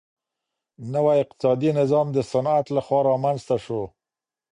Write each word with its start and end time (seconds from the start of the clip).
نوی 0.93 1.17
اقتصادي 1.23 1.69
نظام 1.79 2.07
د 2.13 2.17
صنعت 2.31 2.65
لخوا 2.75 2.99
رامنځته 3.11 3.55
سو. 3.65 3.81